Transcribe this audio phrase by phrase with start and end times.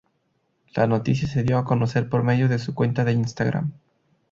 [0.73, 3.71] La noticia se dio a conocer por medio de su cuenta de Instagram.